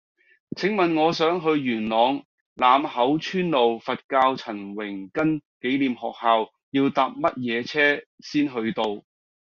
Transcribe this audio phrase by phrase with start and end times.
[0.57, 2.23] 請問我想去元朗
[2.55, 9.03] 欖口村路佛教陳榮根紀念學校要搭乜嘢車先去到